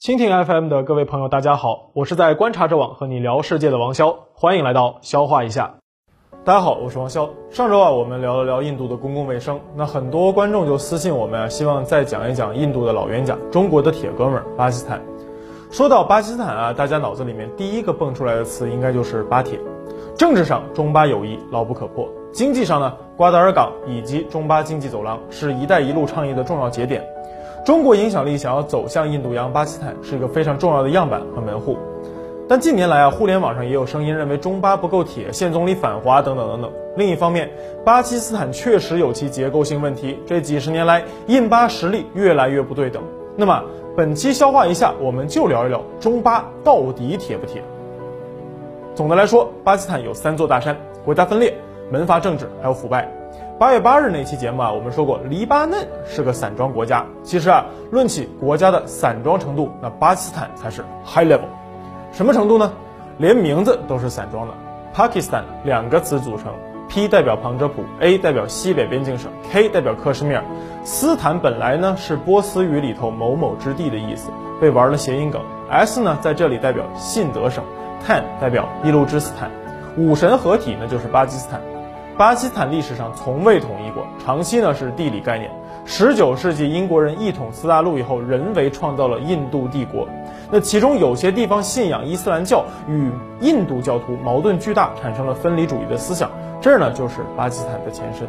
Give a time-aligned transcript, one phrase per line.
[0.00, 5.74] 蜻蜓 FM 的各位朋友，大家好，我是在观察者网和你聊世界的王潇，欢迎来到消化一下。
[6.44, 7.28] 大家好，我是王潇。
[7.50, 15.02] 上周啊，我们聊了聊印度的公共卫生，那很多观众就私信我们啊，希望再讲一讲印度的老冤家——中国的铁哥们儿巴基斯坦。
[15.68, 19.58] 说到巴基斯坦啊，大家脑子里面第一个蹦出来的词应该就是巴铁。
[20.16, 27.04] 政治上，中巴友谊牢不可破；经济上呢，瓜达尔港以及中巴经济走廊是一带一路倡议的重要节点。
[27.68, 31.76] 中国影响力想要走向印度洋，巴基斯坦是一个非常重要的样板和门户。
[32.48, 36.72] 但近年来啊，互联网上也有声音认为中巴不够铁，现总理反华等等等等。
[36.96, 37.50] 另一方面，
[37.84, 43.02] 巴基斯坦确实有其结构性问题，这几十年来印巴实力越来越不对等。
[43.36, 43.62] 那么
[43.94, 47.62] 本期消化一下，我们就聊一聊中巴到底铁不铁。
[48.94, 51.54] 总的来说，巴基斯坦有三座大山：国家分裂、
[51.92, 53.12] 门阀政治，还有腐败。
[53.58, 57.04] 八月八日那期节目啊，我们说过黎巴嫩是个散装国家。
[57.24, 61.48] 其实啊，论起国家的散装程度，那巴基斯坦才是 high level。
[62.12, 62.72] 什么程度呢？
[63.16, 64.54] 连名字都是散装的。
[64.94, 66.52] Pakistan 两个词组成
[66.88, 70.44] ，P 代表旁遮普，A 代表西北边境省，K 代表克什米尔。
[70.84, 75.42] 斯坦本来呢是波斯语里头某某之地的意思，被玩了谐音梗。
[75.68, 77.64] S 呢在这里代表信德省
[78.06, 79.50] ，Tan 代表俾路支斯坦。
[79.96, 81.60] 五神合体呢就是巴基斯坦。
[82.18, 85.48] 巴基斯坦历史上从未统一过，长期呢是地理概念。
[85.84, 90.08] 十九世纪英国人一统四大陆以后，人为创造了印度帝国。
[90.50, 93.08] 那其中有些地方信仰伊斯兰教，与
[93.40, 96.28] 印度教徒矛盾巨大，产生了分离主义的思想。
[96.60, 98.26] 这儿呢就是巴基斯坦的前身。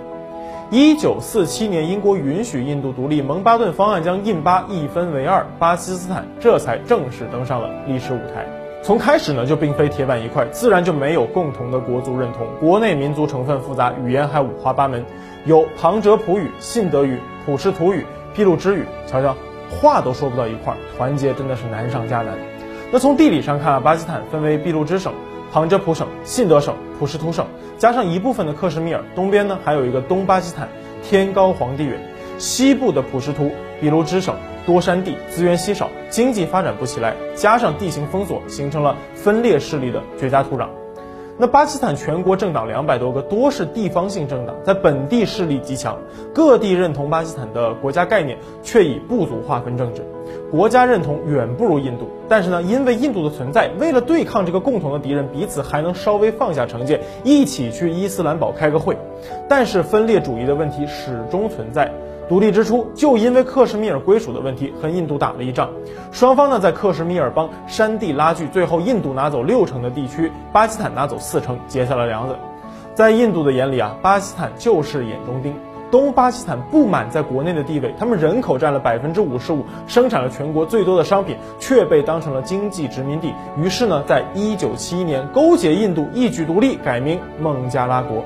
[0.69, 8.45] 一九四七年，英国允许印度独立，蒙巴顿方案将印巴一分为二，巴基斯坦这才正式登上了历史舞台。
[8.81, 12.47] 从开始呢就并非铁板一块，自然就没有共同的国族认同。
[12.59, 15.05] 国内民族成分复杂，语言还五花八门，
[15.45, 18.85] 有旁遮普语、信德语、普什图语、俾路支语。
[19.05, 19.35] 瞧瞧，
[19.69, 22.33] 话都说不到一块，团结真的是难上加难。
[22.91, 25.13] 那从地理上看啊，巴基斯坦分为俾路支省、
[25.51, 27.45] 旁遮普省、信德省、普什图省，
[27.77, 29.03] 加上一部分的克什米尔。
[29.13, 30.69] 东边呢还有一个东巴基斯坦，
[31.03, 31.99] 天高皇帝远。
[32.39, 34.33] 西部的普什图、俾路支省。
[34.69, 40.67] 多山地，资源稀少，经济发展不起来，加上地形封锁，形成了分裂势力的绝佳土壤。
[41.39, 45.97] 那巴基斯坦全国政党两百多个，多是地方性政党，在本地势力极强，
[46.35, 50.05] 各地认同巴基斯坦的国家概念，却以部族划分政治，
[50.51, 52.07] 国家认同远不如印度。
[52.27, 58.95] 但是呢，因为印度的存在，为了对抗这个共同的敌人，彼此还能稍微放下成见，一起去伊斯兰堡开个会。
[59.47, 61.91] 但是分裂主义的问题始终存在。
[62.29, 65.71] 独立之初，就因为克什米尔归属的问题和印度打了一仗，
[66.11, 72.35] 双方呢在克什米尔邦山地拉锯，最后印度拿走六成的地区，巴基斯坦拿走四成，结下了梁子。
[72.93, 75.55] 在印度的眼里啊，巴基斯坦就是眼中钉。
[75.89, 83.33] 东巴基斯坦不满在国内的地位，他们人口占了百分之五十五，生产了全国最多的商品，却被当成了经济殖民地。
[83.57, 88.23] 于是呢，在一九七一年勾结印度，一举独立，改名孟加拉国。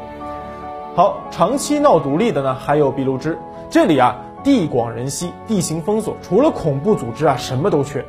[0.94, 3.38] 好，长期闹独立的呢，还有俾路支。
[3.74, 8.06] 这里啊，地广人稀，地形封锁，除了恐怖组织啊，什么都缺。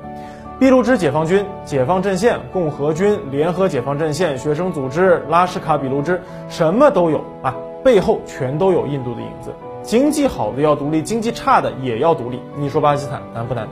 [0.60, 6.20] 俾路支解放军、解放阵线、共和军、联合解放阵线、学生组织、拉什卡俾路支，
[6.50, 9.54] 什么都有啊，背后全都有印度的影子。
[9.82, 12.38] 经济好的要独立，经济差的也要独立。
[12.58, 13.66] 你说巴基斯坦难不难？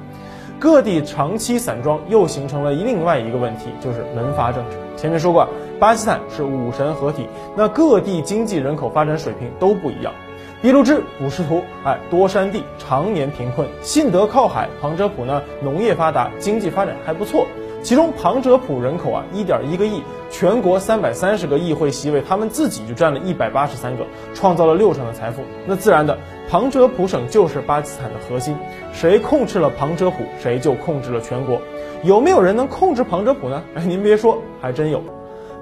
[0.58, 4.78] 各地长期散装，又形成了另外一个问题，就是门阀政治。
[4.96, 5.46] 前面说过，
[5.78, 10.10] 巴基斯坦是五神合体，那各地经济人口发展水平都不一样。
[10.62, 17.46] 一路支、普什图，哎，多山地，常年贫困；信德靠海，旁遮普呢，农业发达，经济发展还不错。
[17.82, 20.00] 其中旁遮普人口啊，一点一个亿，
[20.30, 25.42] 全国三百三十个议会席位，他们自己就占了一百八十三个，创造了六成的财富。
[25.66, 26.16] 那自然的，
[26.48, 28.56] 旁遮普省就是巴基斯坦的核心，
[28.92, 31.60] 谁控制了旁遮普，谁就控制了全国。
[32.04, 33.60] 有没有人能控制旁遮普呢？
[33.74, 35.02] 哎，您别说，还真有。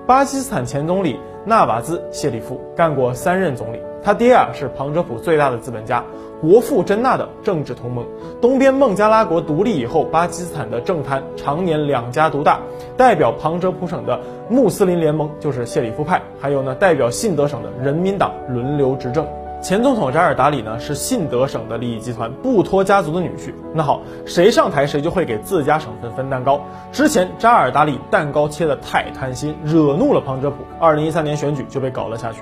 [0.06, 3.80] 巴基斯坦前总理纳瓦兹·谢里夫干过三任总理。
[4.02, 6.02] 他爹啊是旁遮普最大的资本家，
[6.40, 8.04] 国父真纳的政治同盟。
[8.40, 12.58] 东边孟加拉国独立以后，巴基斯坦的政坛常年两家独大。
[12.96, 14.18] 代表旁遮普省的
[14.48, 19.26] 穆斯林联盟就是谢里夫派，还有呢代表信德省的人民党轮流执政。
[19.62, 23.52] 前总统扎尔达里呢是信德省的利益集团布托家族的女婿。
[23.74, 26.58] 那好，谁上台谁就会给自家省份分蛋糕。
[26.90, 32.40] 之前扎尔达里蛋糕切的太贪心，惹怒了旁遮普，二零一三年选举就被搞了下去。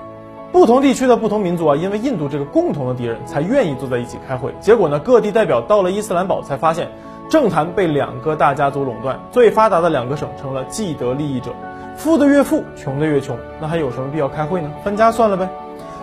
[0.51, 4.55] 不同地区的不同民族啊，因为印度这个共同的敌人，才愿意坐在一起开会。
[4.61, 6.89] 结果呢，各地代表到了伊斯兰堡，才发现
[7.29, 11.51] 政坛被两个大家族垄断，最发达的两个省成了既得利益者，
[11.97, 13.37] 富的越富，穷的越穷。
[13.61, 14.71] 那还有什么必要开会呢？
[14.83, 15.49] 分家算了呗。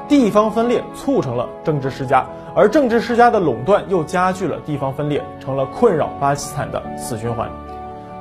[0.07, 7.49] 地方分裂促成了政治世家，而政治世家的垄断又加剧了地方分裂，成了困扰巴基斯坦的死循环。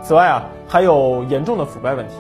[0.03, 2.15] 此外啊，还有严重的腐败问题。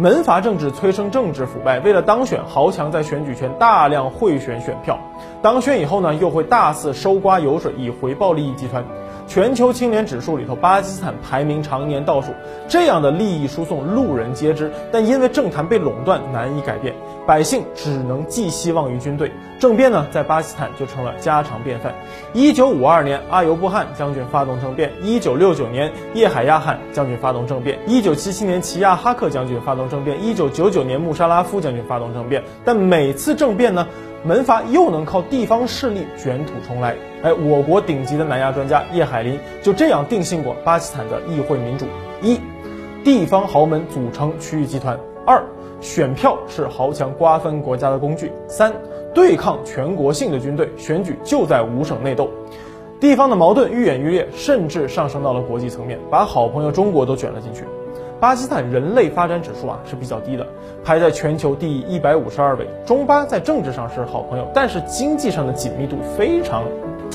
[0.00, 4.96] 门阀政治催生政治腐败，为了当选，豪强在选举权大量贿选选票，
[5.42, 8.84] 当选以后呢，又会大肆收刮油水，以回报利益集团。
[9.26, 12.30] 全球青年指数里头，巴基斯坦排名常年倒数，
[12.68, 16.94] 这样的利益输送路人皆知，但因为政坛被垄断，难以改变，
[17.28, 19.30] 百姓只能寄希望于军队。
[19.58, 21.94] 政变呢，在巴基斯坦就成了家常便饭。
[22.32, 32.42] 一九五二年，阿尤布汗将军发动政变；一九六九年，叶海亚汗将军发动政变；一九七七年，齐亚哈克将军发动政变；一九九九年，穆沙拉夫将军发动政变。
[32.64, 33.86] 但每次政变呢？
[34.24, 41.86] 门阀又能靠地方势力卷土重来，哎，我国顶级的南亚专家叶海林就这样定性过巴基斯坦的议会民主：
[42.20, 42.40] 一，
[43.04, 45.40] 地方豪门组成区域集团；二，
[45.80, 48.72] 选票是豪强瓜分国家的工具；三，
[49.14, 52.28] 对抗全国性的军队，选举就在五省内斗。
[53.00, 57.62] 地方的矛盾愈演愈烈，甚至上升到了国际层面，把好朋友中国都卷了进去。
[58.18, 60.44] 巴基斯坦人类发展指数啊是比较低的，
[60.82, 62.66] 排在全球第一百五十二位。
[62.84, 66.64] 中巴在政治上是好朋友，但是经济上的紧密度非常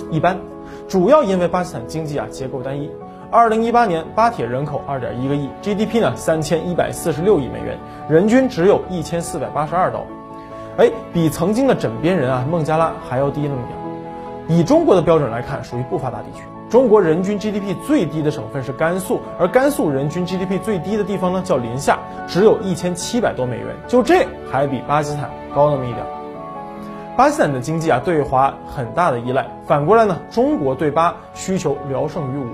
[0.10, 0.40] 一般，
[0.88, 2.90] 主要因为巴基斯坦经济啊结构单一。
[3.34, 7.76] 二零一八年巴铁人口二点一个亿，GDP 呢三千一百四十六亿美元，
[8.08, 10.06] 人均只有一千四百八十二刀，
[10.78, 14.60] 哎，比曾经的枕边人啊孟加拉还要低那么点。
[14.60, 16.44] 以中国的标准来看，属于不发达地区。
[16.70, 21.98] 中国人均 GDP 最低的省份是甘肃，而甘肃人均 GDP 最低的地方呢叫临夏，
[22.28, 26.06] 只有一千七百多美元，就这还比巴基斯坦高那么一点。
[27.18, 32.46] 巴基斯坦的经济啊对华很大的依赖，反过来呢，中国对巴需求聊胜于无。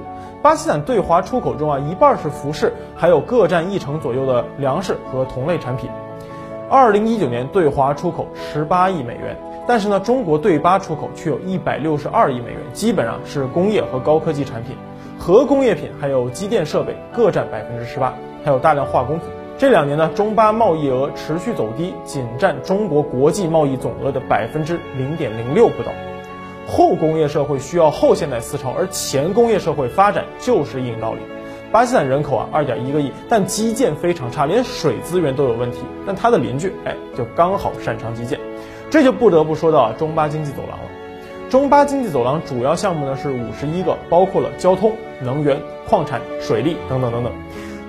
[0.42, 5.90] 巴基斯坦对华出口中啊一半是服饰，还有各占一成左右的粮食和同类产品。
[6.70, 9.38] 二零一九年对华出口十八亿美元。
[9.68, 14.76] 但是呢，中国对巴出口却有一百六十二亿美元，基本上是工业和高科技产品，
[15.20, 19.28] 核工业品还有机电设备各占百分之十八，还有大量化工品。
[19.60, 25.92] 这两年呢，中巴贸易额持续走低，仅占中国国际贸易总额的百分之零点零六不到。
[26.70, 31.20] 后工业社会需要后现代思潮，而前工业社会发展就是硬道理。
[31.72, 35.80] 巴基斯坦人口啊二点一个亿，但基建非常差，连水资源都有问题。
[36.06, 38.40] 但它的邻居哎，就刚好擅长基建。
[38.90, 40.86] 这就不得不说到啊中巴经济走廊了。
[41.50, 47.34] 中巴经济走廊主要项目呢是五十一个，包括了交通、能源、矿产、水利等等等等，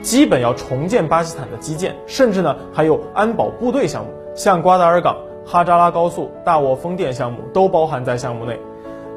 [0.03, 5.17] 基本要重建巴基斯坦的基建，甚至呢还有安保部队项目，像瓜达尔港、
[5.47, 8.59] 哈扎拉高速、大沃风电项目都包含在项目内。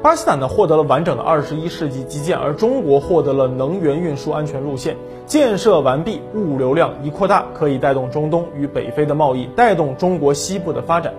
[0.04, 11.14] 巴基斯坦呢获得了完整的二十一世纪基建，而中国获得了能源运输安全路线建设完毕，物流量一扩大，可以带动中东与北非的贸易，带动中国西部的发展。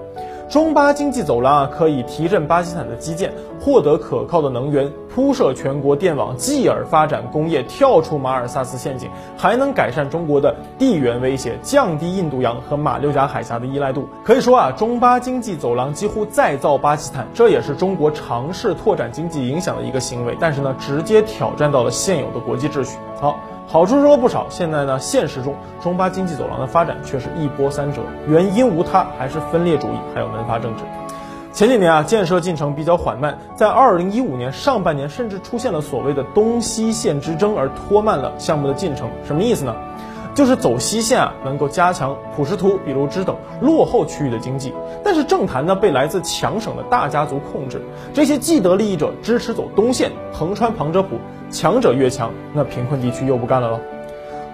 [0.48, 14.08] 中巴经济走廊啊，可以提振巴基斯坦的基建，获得可靠的能源，铺设全国电网，继而发展工业，跳出马尔萨斯陷阱，还能改善中国的地缘威胁，降低印度洋和马六甲海峡的依赖度。
[14.24, 20.38] 可以说啊，中巴经济走廊几乎再造巴基斯坦，这也是中国尝试拓展经济影响的一个行为。
[20.40, 22.98] 但是呢，直接挑战到了现有的国际秩序。
[23.20, 23.40] 好。
[23.68, 30.84] 好处说不少，现在呢，现实中中巴经济走廊的发展却是一波三折，原因无他，还是分裂主义，还有门阀政治。
[31.52, 39.10] 前几年啊，建设进程比较缓慢，在二零一五年上半年，甚至出现了所谓的东西线之争，而拖慢了项目的进程。
[39.26, 39.74] 什么意思呢？
[40.36, 47.82] 就是走西线啊，能够加强普什图、比卢支等落后区域的经济，但是政坛呢被来自强省的大家族控制，
[48.14, 51.16] 这些既得利益者支持走东线，横穿旁遮普，
[51.50, 53.80] 强者越强，那贫困地区又不干了喽。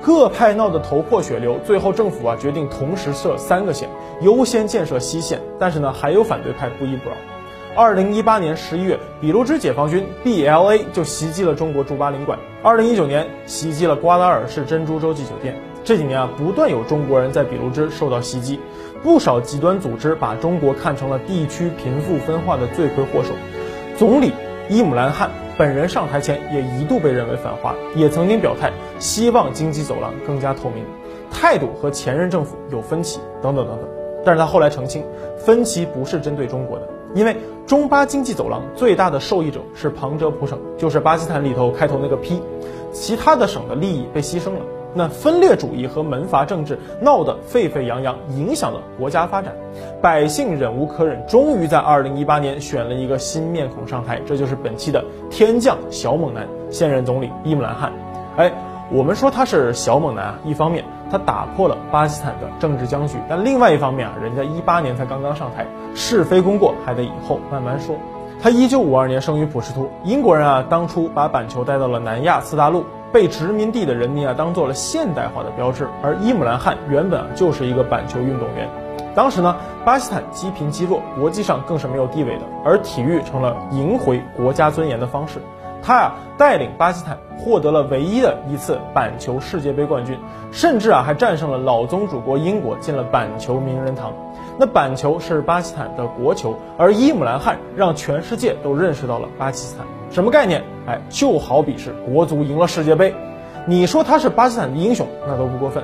[0.01, 3.87] 各派闹得头破血流，最后政府啊决定同时设三个线，
[4.21, 7.15] 优先建设西线，但是呢还有反对派不依不饶。
[7.75, 15.55] 二零一八年十一月，比卢支解放军 BLA 就袭击了中国驻巴领馆，二零一九年袭击了瓜达尔市珍珠洲际酒店。
[15.83, 18.59] 这几年啊，不断有中国人在比卢支受到袭击，
[19.01, 23.33] 不少极端组织把中国看成了地区贫富分化的罪魁祸首。
[23.97, 24.33] 总理
[24.71, 30.85] 伊姆兰汗本人上台前也一度被认为反华，也曾经表态希望经济走廊更加透明，
[31.29, 33.89] 态度和前任政府有分歧等等等等。
[34.23, 35.03] 但是他后来澄清，
[35.37, 37.35] 分歧不是针对中国的，因为
[37.67, 42.41] 中巴经济走廊最大的受益者是旁遮普省，就是巴基斯坦里头开头那个 P，
[42.93, 44.61] 其他的省的利益被牺牲了。
[44.93, 49.53] 那分裂主义和门阀政治闹得沸沸扬扬，影响了国家发展，
[50.01, 57.91] 百姓忍无可忍，终于在二零一八年选了一个新面孔上台，这就是本期的天降小猛男，现任总理伊姆兰汗。
[58.37, 58.51] 哎，
[58.91, 67.95] 我们说他是小猛男啊，一方面他打破了巴基斯坦的政治僵局，但另外一方面啊，人家一八年才刚刚上台，是非功过还得以后慢慢说。
[68.41, 75.87] 他一九五二年生于普什图，英国人啊当初把板球带到了南亚次大陆，被殖民地的人民啊当做了现代化的标志。
[76.01, 78.69] 而伊姆兰汗原本啊就是一个板球运动员，
[79.13, 85.39] 当时呢巴基斯坦积贫积弱，国际上更是没有地位的，而体育成了赢回国家尊严的方式。
[85.83, 90.15] 他啊带领巴基斯坦获得了唯一的一次板球世界杯冠军，
[90.51, 94.13] 甚至啊还战胜了老宗主国英国，进了板球名人堂。
[94.59, 99.87] 那板球是巴基斯坦的国球，而伊姆兰汗让全世界都认识到了巴基斯坦。
[100.11, 100.63] 什么概念？
[101.09, 103.13] 就好比是国足赢了世界杯，
[103.67, 105.83] 你说他是巴基斯坦的英雄，那都不过分。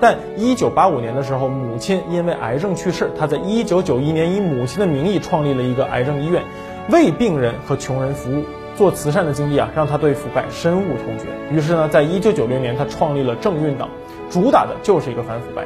[0.00, 6.42] 但一九八五年的时候，母亲因为癌症去世，他在一九九一年以母亲的名义创立了一个癌症医院，
[6.90, 8.44] 为病人和穷人服务。
[8.76, 11.24] 做慈善的经历啊，让他对腐败深恶痛绝。
[11.50, 13.88] 于是呢，在一九九六年，他创立了正运党，
[14.28, 15.64] 主打的就是一个反腐败。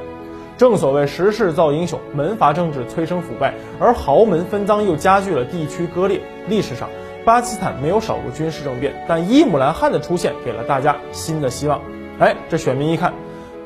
[0.56, 6.20] 正所谓时势造英雄，门阀政治催生腐败，而豪门分赃又加剧了地区割裂。
[6.48, 6.88] 历史上，
[7.24, 11.80] 巴基斯坦没有少过军事政变，但伊姆兰汗的出现给了大家新的希望。
[12.18, 13.12] 哎，这选民一看，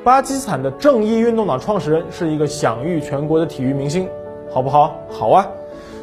[0.03, 4.09] 巴基斯坦的正义运动党创始人是一个享誉全国的体育明星，
[4.53, 4.97] 好不好？
[5.09, 5.47] 好啊。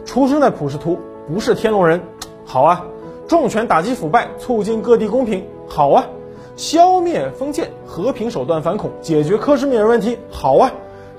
[0.05, 2.01] 出生在普什图，不是天龙人，
[2.45, 2.83] 好啊。
[3.27, 6.03] 重拳打击腐败，促进各地公平，好啊；
[6.57, 10.69] 消灭封建，和平手段反恐，解决克什米尔问题，好啊；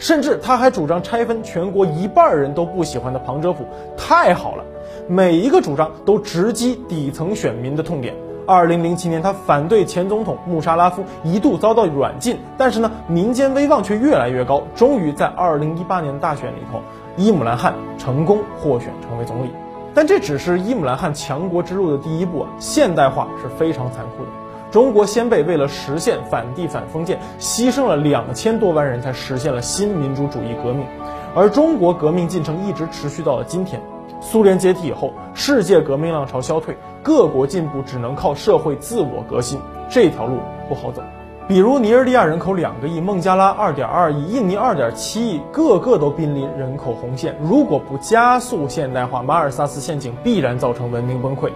[0.02, 3.64] 甚至他还主张拆分全国一半人都不喜欢的旁遮普，
[3.96, 4.64] 太好了。
[5.06, 8.12] 每一个主张都直击底层选民的痛点。
[8.44, 14.64] 二零零七年，他反对前总统穆沙拉夫，一度遭到软禁，但是呢，民间威望却越来越高。
[14.74, 16.80] 终于在二零一八年大选里头，
[17.16, 19.50] 伊姆兰汗成功获选成为总理。
[19.94, 22.48] 但这只是伊姆兰汗强国之路的第一步啊！
[22.58, 24.30] 现代化是非常残酷的。
[24.72, 30.86] 中国先辈为了实现反帝反封建，牺牲了两千多万人才实现了新民主主义革命，
[31.34, 33.78] 而中国革命进程一直持续到了今天。
[34.22, 39.60] 苏联解体以后，世界革命浪潮消退，各国进步只能靠社会自我革新，
[39.90, 40.38] 这条路
[40.70, 41.02] 不好走。
[41.46, 47.36] 比如尼日利亚人口两个亿，孟加拉二点二亿，印尼二点七亿，个个都濒临人口红线。
[47.42, 51.50] 如果不加速现代化，马尔萨斯陷阱必然造成文明崩溃。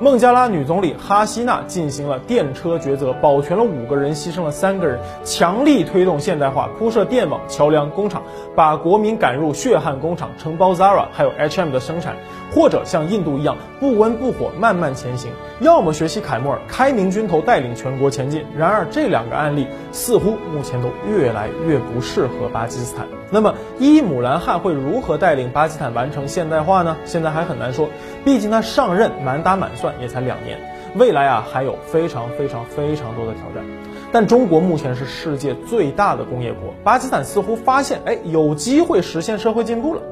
[0.00, 8.22] 孟加拉女总理哈希娜进行了电车抉择，保全了五个人，牺牲了三个人，强力推动现代化，铺设电网、桥梁、工厂，
[8.54, 12.14] 把国民赶入血汗工厂，承包 Zara 还有 H&M 的生产，
[12.54, 15.32] 或者像印度一样不温不火，慢慢前行。
[15.58, 18.44] 要么学习凯末尔，开明军头带领全国前进。
[18.56, 23.17] 然而这两个案例似乎目前都越来越不适合巴基斯坦。
[23.30, 26.96] 那么伊姆兰汗会如何带领巴基斯坦完成现代化呢？
[27.04, 27.88] 现在还很难说，
[28.24, 29.94] 毕竟他上任满打满算。
[30.00, 30.58] 也才两年，
[30.96, 33.64] 未来啊还有非常非常非常多的挑战，
[34.12, 40.02] 但中国目前是世界最大的工业国，巴基斯坦似乎发现哎有机会实现社会进步了。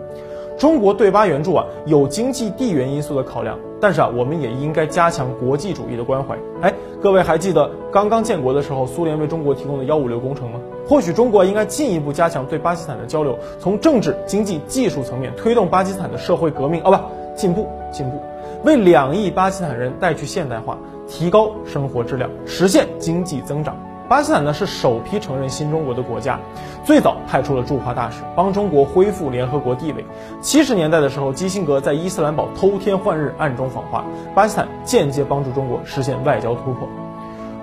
[0.57, 6.37] 中国对巴援助啊有经济地缘因素的考量，但是啊我们也应该加强国际主义的关怀。
[6.63, 6.73] 哎，
[7.03, 10.59] 各位还记得刚刚建国的时候苏联为中国提供的幺五六工程吗？
[10.89, 16.99] 或许中国应该进一步加强对巴基斯坦的交流，从政治、经济、技术层面推动巴基斯坦的社会革命，哦不
[17.37, 18.23] 进步进步。
[18.65, 23.77] 为两亿巴基斯坦人带去现代化，提高生活质量，实现经济增长。
[24.09, 26.39] 巴基斯坦呢是首批承认新中国的国家，
[26.85, 30.05] 最早派出了驻华大使，帮中国恢复联合国地位。
[30.41, 36.89] 七十年代的时候，基辛格在伊斯兰堡偷天换日，暗中访华，巴基斯坦间接帮助中国实现外交突破。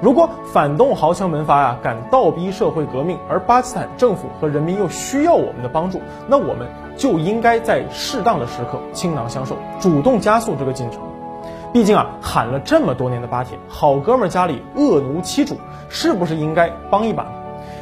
[0.01, 10.99] 如果反动豪强门阀呀敢倒逼社会革命，而巴基斯坦政府和人民又需要我们的帮助，那我们就应该在适当的时刻倾囊相授，主动加速这个进程。
[11.73, 15.57] 毕竟啊，喊了这么多年的巴铁，好哥们家里恶奴欺主，
[15.89, 17.25] 是不是应该帮一把？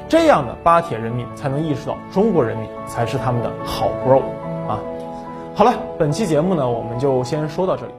[0.07, 4.21] 这样的巴铁人民才能意识到中国人民才是他们的好 bro
[4.67, 4.79] 啊！
[5.53, 7.91] 好了，本期节目呢，我们就先说到这里。